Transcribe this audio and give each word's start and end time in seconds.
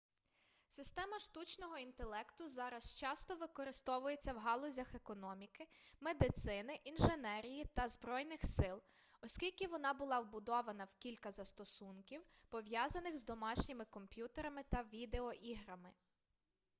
система 0.69 1.19
штучного 1.19 1.77
інтелекту 1.77 2.47
зараз 2.47 2.97
часто 2.99 3.35
використовується 3.35 4.33
в 4.33 4.37
галузях 4.37 4.93
економіки 4.95 5.67
медицини 5.99 6.75
інженерії 6.83 7.65
та 7.65 7.87
збройних 7.87 8.45
сил 8.45 8.81
оскільки 9.21 9.67
вона 9.67 9.93
була 9.93 10.19
вбудована 10.19 10.83
в 10.83 10.95
кілька 10.95 11.31
застосунків 11.31 12.21
пов'язаних 12.49 13.17
з 13.17 13.25
домашніми 13.25 13.85
комп'ютерами 13.85 14.63
та 14.69 14.83
відеоіграми 14.93 15.89